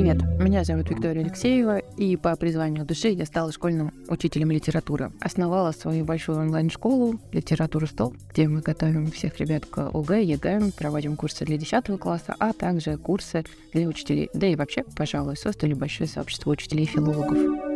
[0.00, 5.12] Привет, меня зовут Виктория Алексеева, и по призванию души я стала школьным учителем литературы.
[5.20, 11.16] Основала свою большую онлайн-школу «Литература 100», где мы готовим всех ребят к ОГЭ, ЕГЭ, проводим
[11.16, 13.44] курсы для 10 класса, а также курсы
[13.74, 14.30] для учителей.
[14.32, 17.69] Да и вообще, пожалуй, создали большое сообщество учителей-филологов.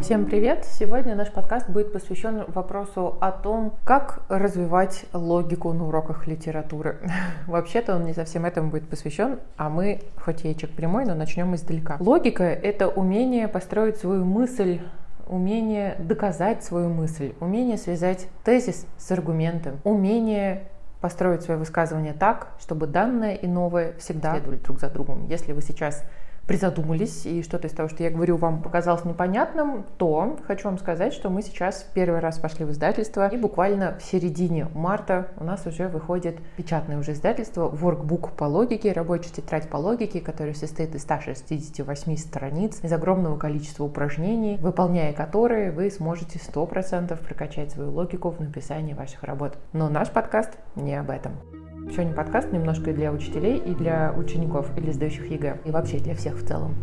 [0.00, 0.64] Всем привет!
[0.64, 6.98] Сегодня наш подкаст будет посвящен вопросу о том, как развивать логику на уроках литературы.
[7.46, 11.96] Вообще-то он не совсем этому будет посвящен, а мы, хоть яичек прямой, но начнем издалека.
[12.00, 14.80] Логика— это умение построить свою мысль
[15.26, 20.64] умение доказать свою мысль, умение связать тезис с аргументом, умение
[21.00, 25.26] построить свое высказывание так, чтобы данное и новое всегда следовали друг за другом.
[25.28, 26.02] Если вы сейчас
[26.46, 31.12] призадумались, и что-то из того, что я говорю, вам показалось непонятным, то хочу вам сказать,
[31.12, 35.66] что мы сейчас первый раз пошли в издательство, и буквально в середине марта у нас
[35.66, 41.02] уже выходит печатное уже издательство Workbook по логике, рабочая тетрадь по логике, которая состоит из
[41.02, 48.40] 168 страниц, из огромного количества упражнений, выполняя которые вы сможете 100% прокачать свою логику в
[48.40, 49.56] написании ваших работ.
[49.72, 51.63] Но наш подкаст не об этом.
[51.90, 56.36] Сегодня подкаст немножко для учителей, и для учеников, или сдающих ЕГЭ, и вообще для всех
[56.36, 56.74] в целом.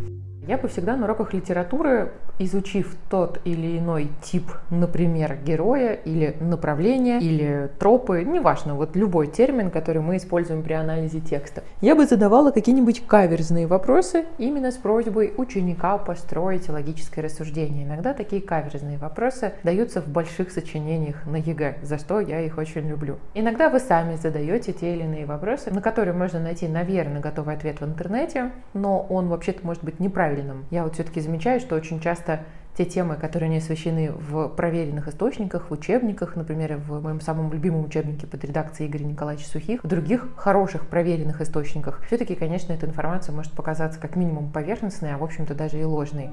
[0.48, 2.14] Я бы всегда на уроках литературы,
[2.46, 9.70] изучив тот или иной тип, например, героя или направления, или тропы, неважно, вот любой термин,
[9.70, 15.34] который мы используем при анализе текста, я бы задавала какие-нибудь каверзные вопросы именно с просьбой
[15.38, 17.86] ученика построить логическое рассуждение.
[17.86, 22.88] Иногда такие каверзные вопросы даются в больших сочинениях на ЕГЭ, за что я их очень
[22.88, 23.18] люблю.
[23.34, 27.82] Иногда вы сами задаете те или иные вопросы, на которые можно найти, наверное, готовый ответ
[27.82, 30.66] в интернете, но он вообще-то может быть неправильным правильным.
[30.72, 32.31] Я вот все-таки замечаю, что очень часто
[32.78, 37.86] те темы, которые не освещены в проверенных источниках, в учебниках, например, в моем самом любимом
[37.86, 43.36] учебнике под редакцией Игоря Николаевича Сухих, в других хороших проверенных источниках, все-таки, конечно, эта информация
[43.36, 46.30] может показаться как минимум поверхностной, а в общем-то даже и ложной.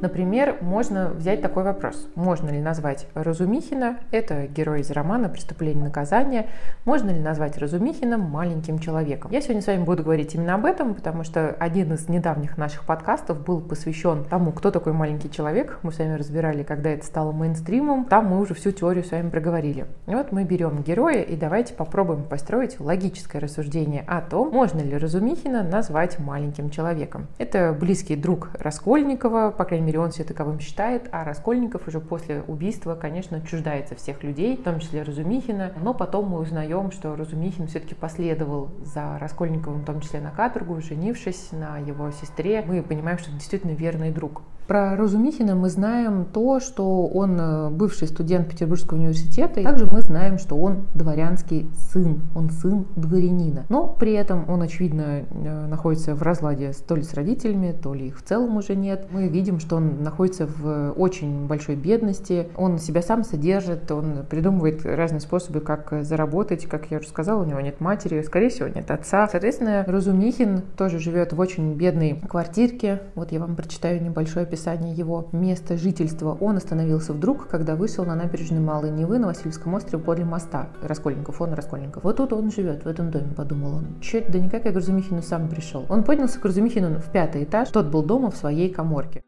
[0.00, 2.08] Например, можно взять такой вопрос.
[2.14, 6.46] Можно ли назвать Разумихина, это герой из романа «Преступление и наказание»,
[6.86, 9.30] можно ли назвать Разумихина маленьким человеком?
[9.30, 12.84] Я сегодня с вами буду говорить именно об этом, потому что один из недавних наших
[12.84, 15.78] подкастов был посвящен тому, кто такой маленький человек.
[15.82, 18.06] Мы с вами разбирали, когда это стало мейнстримом.
[18.06, 19.86] Там мы уже всю теорию с вами проговорили.
[20.06, 24.96] И вот мы берем героя и давайте попробуем построить логическое рассуждение о том, можно ли
[24.96, 27.26] Разумихина назвать маленьким человеком.
[27.36, 32.00] Это близкий друг Раскольникова, по крайней мере, мере, он себя таковым считает, а Раскольников уже
[32.00, 37.16] после убийства, конечно, отчуждается всех людей, в том числе Разумихина, но потом мы узнаем, что
[37.16, 42.62] Разумихин все-таки последовал за Раскольниковым, в том числе на каторгу, женившись на его сестре.
[42.66, 44.42] Мы понимаем, что это действительно верный друг.
[44.70, 50.00] Про Разумихина мы знаем то, что он э, бывший студент Петербургского университета, и также мы
[50.00, 53.66] знаем, что он дворянский сын, он сын дворянина.
[53.68, 58.06] Но при этом он, очевидно, э, находится в разладе то ли с родителями, то ли
[58.06, 59.08] их в целом уже нет.
[59.10, 64.86] Мы видим, что он находится в очень большой бедности, он себя сам содержит, он придумывает
[64.86, 68.88] разные способы, как заработать, как я уже сказала, у него нет матери, скорее всего, нет
[68.92, 69.26] отца.
[69.26, 73.02] Соответственно, Разумихин тоже живет в очень бедной квартирке.
[73.16, 78.04] Вот я вам прочитаю небольшое описание описании его места жительства, он остановился вдруг, когда вышел
[78.04, 82.04] на набережную Малой Невы на Васильевском острове подле моста Раскольников, он Раскольников.
[82.04, 84.00] Вот тут он живет, в этом доме, подумал он.
[84.00, 85.86] Че, да никак я к Разумихину сам пришел.
[85.88, 89.22] Он поднялся к Разумихину в пятый этаж, тот был дома в своей коморке.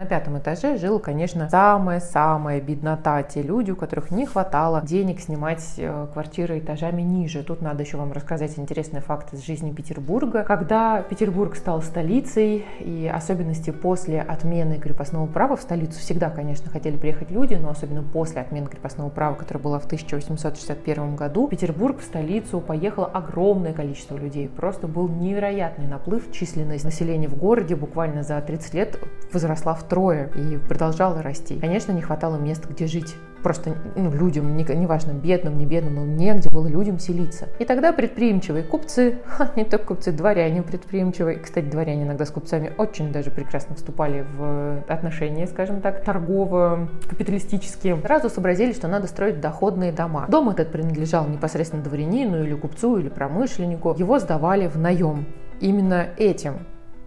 [0.00, 3.22] На пятом этаже жил, конечно, самая-самая беднота.
[3.22, 7.44] Те люди, у которых не хватало денег снимать э, квартиры этажами ниже.
[7.44, 10.42] Тут надо еще вам рассказать интересный факт из жизни Петербурга.
[10.42, 16.96] Когда Петербург стал столицей, и особенности после отмены крепостного права в столицу всегда, конечно, хотели
[16.96, 22.00] приехать люди, но особенно после отмены крепостного права, которое было в 1861 году, в Петербург,
[22.00, 24.48] в столицу поехало огромное количество людей.
[24.48, 26.32] Просто был невероятный наплыв.
[26.32, 28.98] Численность населения в городе буквально за 30 лет
[29.32, 31.58] возросла в втрое и продолжала расти.
[31.58, 33.14] Конечно, не хватало мест, где жить
[33.44, 37.48] просто ну, людям, неважно, не бедным, не бедным, но негде было людям селиться.
[37.58, 42.72] И тогда предприимчивые купцы, ха, не только купцы, дворяне предприимчивые, кстати, дворяне иногда с купцами
[42.78, 49.92] очень даже прекрасно вступали в отношения, скажем так, торгово-капиталистические, сразу сообразили, что надо строить доходные
[49.92, 50.26] дома.
[50.28, 53.94] Дом этот принадлежал непосредственно дворянину или купцу, или промышленнику.
[53.98, 55.26] Его сдавали в наем.
[55.60, 56.60] Именно этим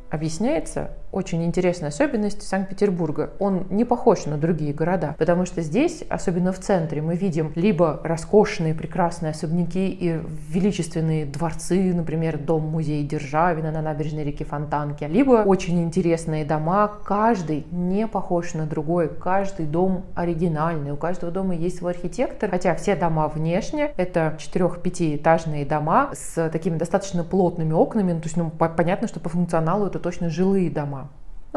[0.09, 3.31] объясняется очень интересная особенность Санкт-Петербурга.
[3.39, 7.99] Он не похож на другие города, потому что здесь, особенно в центре, мы видим либо
[8.03, 10.19] роскошные, прекрасные особняки и
[10.49, 18.07] величественные дворцы, например, дом-музей Державина на набережной реки Фонтанки, либо очень интересные дома, каждый не
[18.07, 23.27] похож на другой, каждый дом оригинальный, у каждого дома есть свой архитектор, хотя все дома
[23.27, 29.19] внешне это 4-5-этажные дома с такими достаточно плотными окнами, ну, то есть ну, понятно, что
[29.19, 31.06] по функционалу это точно жилые дома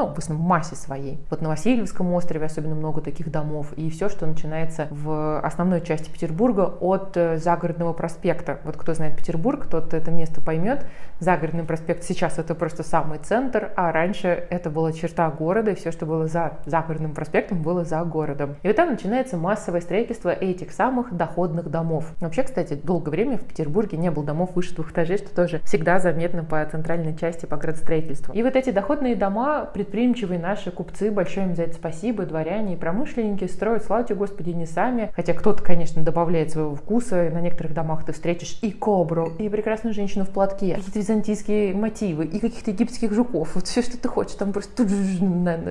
[0.00, 1.18] ну, в основном массе своей.
[1.28, 6.10] Вот на Васильевском острове особенно много таких домов, и все, что начинается в основной части
[6.10, 8.60] Петербурга от э, Загородного проспекта.
[8.64, 10.86] Вот кто знает Петербург, тот это место поймет.
[11.18, 15.92] Загородный проспект сейчас это просто самый центр, а раньше это была черта города, и все,
[15.92, 18.56] что было за Загородным проспектом, было за городом.
[18.62, 22.14] И вот там начинается массовое строительство этих самых доходных домов.
[22.20, 25.98] Вообще, кстати, долгое время в Петербурге не было домов выше двух этажей, что тоже всегда
[25.98, 28.32] заметно по центральной части, по градостроительству.
[28.32, 32.76] И вот эти доходные дома предприимчивые наши купцы, большое им за это спасибо, дворяне и
[32.76, 35.10] промышленники строят, слава Господи, не сами.
[35.14, 37.28] Хотя кто-то, конечно, добавляет своего вкуса.
[37.30, 42.24] На некоторых домах ты встретишь и кобру, и прекрасную женщину в платке, какие-то византийские мотивы,
[42.24, 43.54] и каких-то египетских жуков.
[43.54, 44.86] Вот все, что ты хочешь, там просто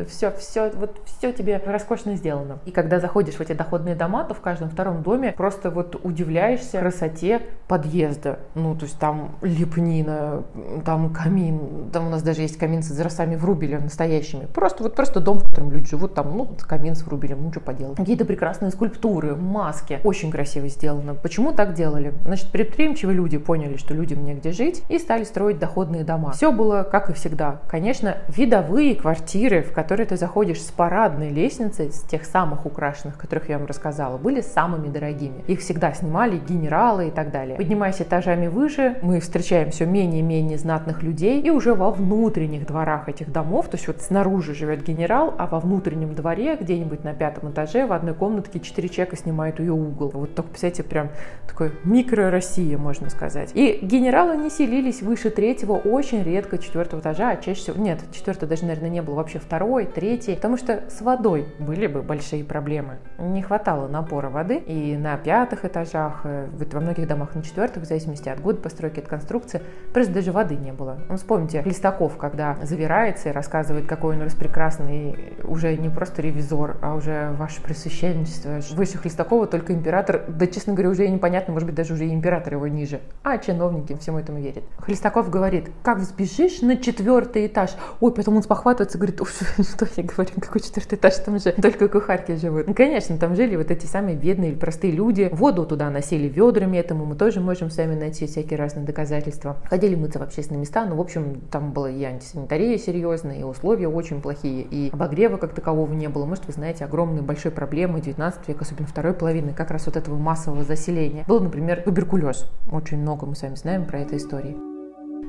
[0.09, 2.59] все, все, вот все тебе роскошно сделано.
[2.65, 6.79] И когда заходишь в эти доходные дома, то в каждом втором доме просто вот удивляешься
[6.79, 8.39] красоте подъезда.
[8.55, 10.43] Ну, то есть там лепнина,
[10.85, 14.45] там камин, там у нас даже есть камин с израстами врубеля, настоящими.
[14.45, 17.59] Просто вот просто дом, в котором люди живут, там, ну, камин с врубелем, ну, что
[17.59, 17.97] поделать.
[17.97, 19.99] Какие-то прекрасные скульптуры, маски.
[20.03, 21.15] Очень красиво сделано.
[21.15, 22.13] Почему так делали?
[22.23, 26.31] Значит, предприимчивые люди поняли, что людям негде жить, и стали строить доходные дома.
[26.31, 27.59] Все было, как и всегда.
[27.69, 33.49] Конечно, видовые квартиры, в которые ты заходишь с парадной лестницей, с тех самых украшенных, которых
[33.49, 35.43] я вам рассказала, были самыми дорогими.
[35.47, 37.57] Их всегда снимали генералы и так далее.
[37.57, 42.65] Поднимаясь этажами выше, мы встречаем все менее и менее знатных людей, и уже во внутренних
[42.65, 47.13] дворах этих домов, то есть вот снаружи живет генерал, а во внутреннем дворе, где-нибудь на
[47.13, 50.11] пятом этаже, в одной комнатке четыре человека снимают ее угол.
[50.13, 51.09] Вот только, представляете, прям
[51.47, 53.51] такой микро-Россия, можно сказать.
[53.55, 58.47] И генералы не селились выше третьего, очень редко четвертого этажа, а чаще всего, нет, четвертого
[58.47, 62.99] даже, наверное, не было, вообще второй, третий, потому что с водой были бы большие проблемы.
[63.17, 67.85] Не хватало напора воды, и на пятых этажах, э, во многих домах на четвертых, в
[67.87, 69.61] зависимости от года постройки, от конструкции,
[69.93, 70.99] просто даже воды не было.
[71.09, 76.77] Ну, вспомните Листаков, когда завирается и рассказывает рассказывает, какой он распрекрасный, уже не просто ревизор,
[76.81, 78.59] а уже ваше пресвященничество.
[78.75, 82.13] Выше Хлестакова только император, да, честно говоря, уже и непонятно, может быть, даже уже и
[82.13, 82.99] император его ниже.
[83.23, 84.63] А чиновники всему этому верят.
[84.77, 87.71] Хлестаков говорит, как взбежишь на четвертый этаж?
[87.99, 92.35] Ой, потом он спохватывается, говорит, что я говорю, какой четвертый этаж, там же только кухарки
[92.35, 92.67] живут.
[92.67, 95.29] Ну, конечно, там жили вот эти самые бедные или простые люди.
[95.31, 99.57] Воду туда носили ведрами, этому мы тоже можем сами найти всякие разные доказательства.
[99.69, 103.68] Ходили мыться в общественные места, ну, в общем, там была и антисанитария серьезная, и условия
[103.69, 106.25] условия очень плохие, и обогрева как такового не было.
[106.25, 110.17] Может, вы знаете, огромные большой проблемы 19 века, особенно второй половины, как раз вот этого
[110.17, 111.23] массового заселения.
[111.27, 112.49] Был, например, туберкулез.
[112.71, 114.57] Очень много мы с вами знаем про эту историю.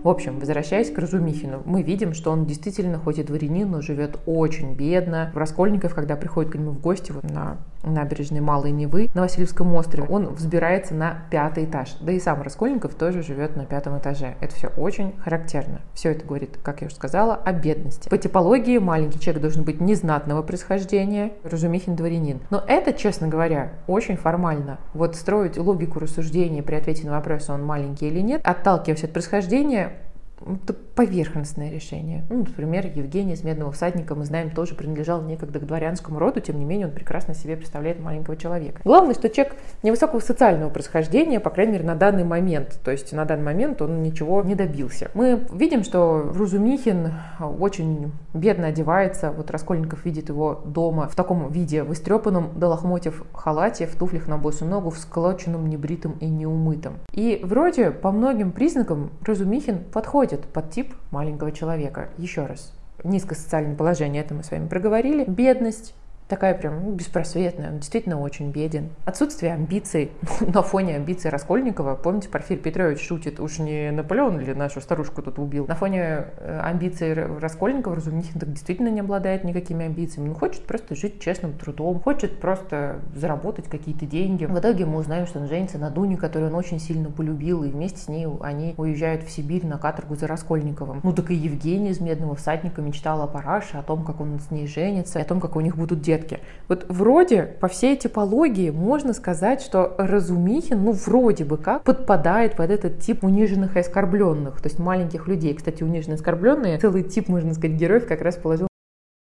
[0.03, 4.19] В общем, возвращаясь к Разумихину, мы видим, что он действительно, хоть и дворянин, но живет
[4.25, 5.31] очень бедно.
[5.35, 9.75] В Раскольников, когда приходит к нему в гости вот на набережной Малой Невы на Васильевском
[9.75, 11.97] острове, он взбирается на пятый этаж.
[12.01, 14.35] Да и сам Раскольников тоже живет на пятом этаже.
[14.41, 15.81] Это все очень характерно.
[15.95, 18.09] Все это говорит, как я уже сказала, о бедности.
[18.09, 22.41] По типологии маленький человек должен быть незнатного происхождения, Разумихин дворянин.
[22.51, 24.79] Но это, честно говоря, очень формально.
[24.95, 29.93] Вот строить логику рассуждения при ответе на вопрос, он маленький или нет, отталкиваясь от происхождения,
[30.41, 32.25] это поверхностное решение.
[32.31, 36.59] Ну, например, Евгений из «Медного всадника», мы знаем, тоже принадлежал некогда к дворянскому роду, тем
[36.59, 38.81] не менее он прекрасно себе представляет маленького человека.
[38.85, 42.81] Главное, что человек невысокого социального происхождения, по крайней мере, на данный момент.
[42.85, 45.11] То есть на данный момент он ничего не добился.
[45.15, 47.13] Мы видим, что Рузумихин
[47.59, 49.33] очень бедно одевается.
[49.33, 54.27] Вот Раскольников видит его дома в таком виде, в истрепанном до лохмотьев халате, в туфлях
[54.29, 56.95] на босую ногу, в сколоченном, небритом и неумытом.
[57.13, 62.09] И вроде по многим признакам Разумихин подходит подходит под тип маленького человека.
[62.19, 62.73] Еще раз,
[63.05, 65.95] низкое социальное положение, это мы с вами проговорили, бедность,
[66.31, 68.91] такая прям ну, беспросветная, он действительно очень беден.
[69.05, 71.97] Отсутствие амбиций на фоне амбиций Раскольникова.
[71.97, 75.67] Помните, Порфирий Петрович шутит, уж не Наполеон ли нашу старушку тут убил?
[75.67, 80.29] На фоне э, амбиций Раскольникова Разумихин так действительно не обладает никакими амбициями.
[80.29, 84.45] Он хочет просто жить честным трудом, хочет просто заработать какие-то деньги.
[84.45, 87.69] В итоге мы узнаем, что он женится на Дуне, которую он очень сильно полюбил, и
[87.69, 91.01] вместе с ней они уезжают в Сибирь на каторгу за Раскольниковым.
[91.03, 94.53] Ну так и Евгений из «Медного всадника» мечтал о Параше, о том, как он с
[94.53, 96.41] ней женится, о том, как у них будут дети сетке.
[96.69, 102.71] Вот вроде по всей типологии можно сказать, что Разумихин, ну вроде бы как, подпадает под
[102.71, 105.55] этот тип униженных и оскорбленных, то есть маленьких людей.
[105.55, 108.69] Кстати, униженные и оскорбленные, целый тип, можно сказать, героев как раз положил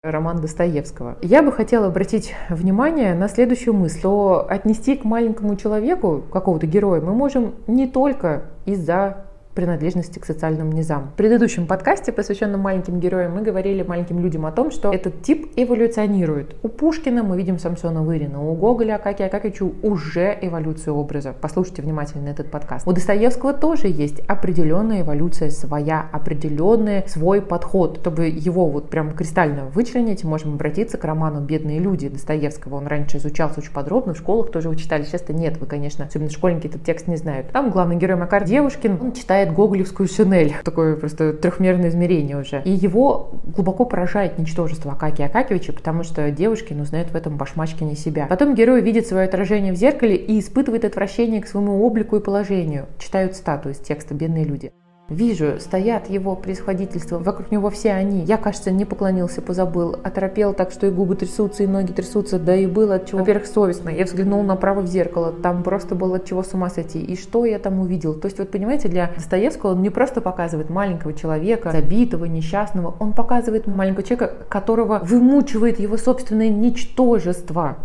[0.04, 1.18] роман Достоевского.
[1.22, 7.02] Я бы хотела обратить внимание на следующую мысль, что отнести к маленькому человеку какого-то героя
[7.02, 11.10] мы можем не только из-за принадлежности к социальным низам.
[11.14, 15.52] В предыдущем подкасте, посвященном маленьким героям, мы говорили маленьким людям о том, что этот тип
[15.56, 16.56] эволюционирует.
[16.64, 21.34] У Пушкина мы видим Самсона Вырина, у Гоголя Акакия Акакича уже эволюция образа.
[21.40, 22.88] Послушайте внимательно этот подкаст.
[22.88, 28.00] У Достоевского тоже есть определенная эволюция своя, определенный свой подход.
[28.02, 32.76] Чтобы его вот прям кристально вычленить, можем обратиться к роману «Бедные люди» Достоевского.
[32.76, 35.04] Он раньше изучался очень подробно, в школах тоже его читали.
[35.04, 37.50] Сейчас-то нет, вы, конечно, особенно школьники этот текст не знают.
[37.50, 42.62] Там главный герой Макар Девушкин, он читает читает гоголевскую Шинель, такое просто трехмерное измерение уже.
[42.64, 48.28] И его глубоко поражает ничтожество Акаки Акакевича, потому что девушки узнают в этом башмачкине себя.
[48.28, 52.86] Потом герой видит свое отражение в зеркале и испытывает отвращение к своему облику и положению.
[53.00, 54.72] Читают статую из текста «Бедные люди».
[55.12, 58.22] Вижу, стоят его происходительство, вокруг него все они.
[58.22, 62.56] Я, кажется, не поклонился, позабыл, оторопел так, что и губы трясутся, и ноги трясутся, да
[62.56, 63.20] и было от чего.
[63.20, 63.90] Во-первых, совестно.
[63.90, 67.02] Я взглянул направо в зеркало, там просто было от чего с ума сойти.
[67.02, 68.14] И что я там увидел?
[68.14, 73.12] То есть, вот понимаете, для Достоевского он не просто показывает маленького человека, забитого, несчастного, он
[73.12, 77.76] показывает маленького человека, которого вымучивает его собственное ничтожество.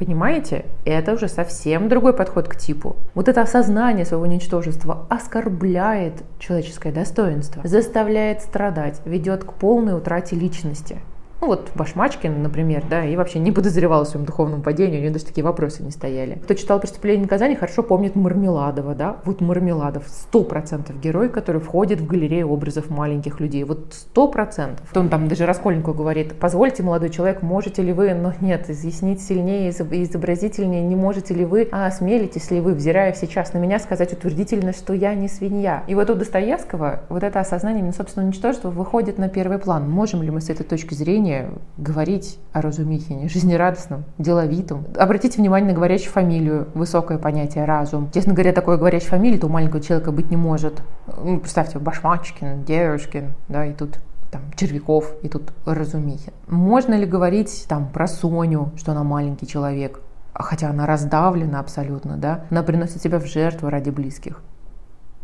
[0.00, 0.64] Понимаете?
[0.86, 2.96] Это уже совсем другой подход к типу.
[3.14, 11.00] Вот это осознание своего ничтожества оскорбляет человеческое достоинство, заставляет страдать, ведет к полной утрате личности.
[11.40, 15.14] Ну вот Башмачкин, например, да, и вообще не подозревал о своем духовном падении, у него
[15.14, 16.34] даже такие вопросы не стояли.
[16.44, 21.62] Кто читал «Преступление и наказание», хорошо помнит Мармеладова, да, вот Мармеладов, сто процентов герой, который
[21.62, 24.86] входит в галерею образов маленьких людей, вот сто процентов.
[24.94, 29.70] Он там даже Раскольнику говорит, позвольте, молодой человек, можете ли вы, но нет, изъяснить сильнее,
[29.70, 34.74] изобразительнее, не можете ли вы, а осмелитесь ли вы, взирая сейчас на меня, сказать утвердительно,
[34.74, 35.84] что я не свинья.
[35.86, 39.88] И вот у Достоевского вот это осознание собственного ничтожества выходит на первый план.
[39.88, 44.84] Можем ли мы с этой точки зрения умение говорить о Разумихине, жизнерадостном, деловитом.
[44.96, 48.10] Обратите внимание на говорящую фамилию, высокое понятие разум.
[48.12, 50.82] Честно говоря, такой говорящей фамилии то у маленького человека быть не может.
[51.22, 53.98] Ну, представьте, Башмачкин, Девушкин, да, и тут
[54.30, 56.32] там, Червяков, и тут Разумихин.
[56.48, 60.00] Можно ли говорить там про Соню, что она маленький человек,
[60.34, 64.42] хотя она раздавлена абсолютно, да, она приносит себя в жертву ради близких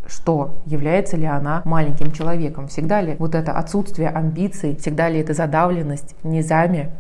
[0.09, 5.35] что является ли она маленьким человеком, всегда ли вот это отсутствие амбиций, всегда ли эта
[5.35, 6.91] задавленность низами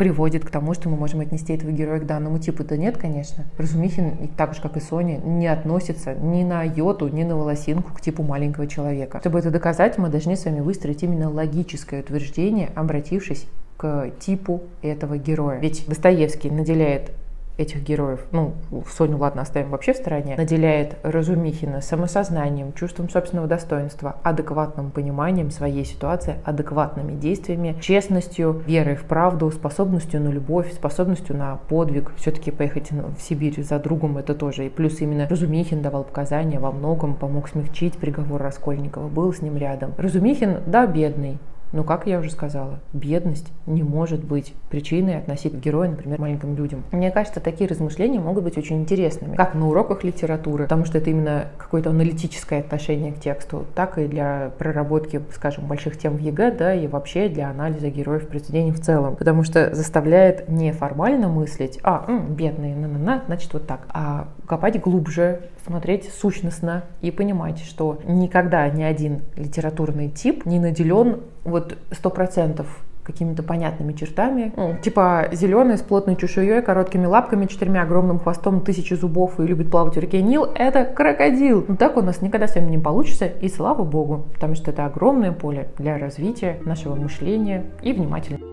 [0.00, 2.64] приводит к тому, что мы можем отнести этого героя к данному типу.
[2.64, 3.44] Да нет, конечно.
[3.58, 8.00] Разумихин, так же как и Соня, не относится ни на йоту, ни на волосинку к
[8.00, 9.20] типу маленького человека.
[9.20, 15.18] Чтобы это доказать, мы должны с вами выстроить именно логическое утверждение, обратившись к типу этого
[15.18, 15.58] героя.
[15.58, 17.12] Ведь Достоевский наделяет
[17.60, 18.54] этих героев, ну,
[18.90, 25.84] Соню, ладно, оставим вообще в стороне, наделяет Разумихина самосознанием, чувством собственного достоинства, адекватным пониманием своей
[25.84, 32.12] ситуации, адекватными действиями, честностью, верой в правду, способностью на любовь, способностью на подвиг.
[32.16, 34.66] Все-таки поехать в Сибирь за другом это тоже.
[34.66, 39.56] И плюс именно Разумихин давал показания во многом, помог смягчить приговор Раскольникова, был с ним
[39.56, 39.92] рядом.
[39.98, 41.38] Разумихин, да, бедный,
[41.72, 46.56] но, как я уже сказала, бедность не может быть причиной относить героя, например, к маленьким
[46.56, 46.82] людям.
[46.92, 51.10] Мне кажется, такие размышления могут быть очень интересными, как на уроках литературы, потому что это
[51.10, 56.52] именно какое-то аналитическое отношение к тексту, так и для проработки, скажем, больших тем в ЕГЭ,
[56.52, 61.78] да, и вообще для анализа героев произведений в целом, потому что заставляет не формально мыслить,
[61.82, 67.98] а, м, бедные, на-на-на, значит вот так, а копать глубже, смотреть сущностно и понимать, что
[68.04, 72.66] никогда ни один литературный тип не наделен вот сто процентов
[73.02, 74.52] какими-то понятными чертами.
[74.56, 74.80] Mm.
[74.82, 79.96] Типа зеленый с плотной чешуей, короткими лапками, четырьмя огромным хвостом, тысячи зубов и любит плавать
[79.96, 80.44] в реке Нил.
[80.54, 81.64] Это крокодил.
[81.66, 84.86] Но так у нас никогда с вами не получится, и слава богу, потому что это
[84.86, 88.49] огромное поле для развития нашего мышления и внимательности.